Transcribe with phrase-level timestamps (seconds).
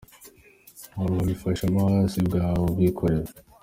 [0.95, 3.29] Hari uwabigufashije mo si wowe ubwawe ubyikorera?